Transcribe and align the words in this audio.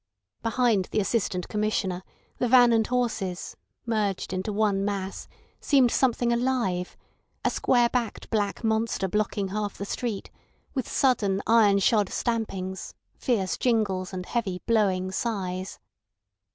Behind 0.41 0.85
the 0.85 0.99
Assistant 0.99 1.47
Commissioner 1.47 2.01
the 2.39 2.47
van 2.47 2.73
and 2.73 2.87
horses, 2.87 3.55
merged 3.85 4.33
into 4.33 4.51
one 4.51 4.83
mass, 4.83 5.27
seemed 5.59 5.91
something 5.91 6.33
alive—a 6.33 7.49
square 7.51 7.87
backed 7.87 8.31
black 8.31 8.63
monster 8.63 9.07
blocking 9.07 9.49
half 9.49 9.77
the 9.77 9.85
street, 9.85 10.31
with 10.73 10.87
sudden 10.89 11.39
iron 11.45 11.77
shod 11.77 12.09
stampings, 12.09 12.95
fierce 13.13 13.59
jingles, 13.59 14.11
and 14.11 14.25
heavy, 14.25 14.59
blowing 14.65 15.11
sighs. 15.11 15.77